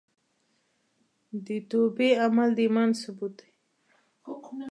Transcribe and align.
د 1.45 1.47
توبې 1.69 2.09
عمل 2.23 2.49
د 2.57 2.59
ایمان 2.65 2.89
ثبوت 3.01 3.33
دی. 3.39 3.49